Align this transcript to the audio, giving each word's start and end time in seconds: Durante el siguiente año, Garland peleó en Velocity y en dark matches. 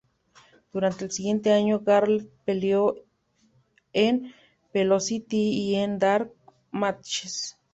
Durante 0.73 1.05
el 1.05 1.11
siguiente 1.11 1.51
año, 1.53 1.81
Garland 1.81 2.27
peleó 2.43 2.95
en 3.93 4.33
Velocity 4.73 5.37
y 5.53 5.75
en 5.75 5.99
dark 5.99 6.33
matches. 6.71 7.55